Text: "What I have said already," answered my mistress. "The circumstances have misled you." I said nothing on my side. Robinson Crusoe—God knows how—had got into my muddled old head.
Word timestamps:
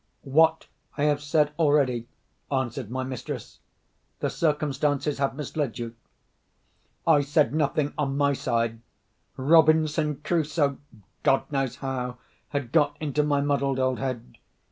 "What 0.23 0.65
I 0.97 1.03
have 1.03 1.21
said 1.21 1.51
already," 1.59 2.07
answered 2.51 2.89
my 2.89 3.03
mistress. 3.03 3.59
"The 4.19 4.31
circumstances 4.31 5.19
have 5.19 5.35
misled 5.35 5.77
you." 5.77 5.93
I 7.05 7.21
said 7.21 7.53
nothing 7.53 7.93
on 7.99 8.17
my 8.17 8.33
side. 8.33 8.79
Robinson 9.37 10.15
Crusoe—God 10.23 11.51
knows 11.51 11.75
how—had 11.75 12.71
got 12.71 12.97
into 12.99 13.21
my 13.21 13.41
muddled 13.41 13.77
old 13.77 13.99
head. 13.99 14.39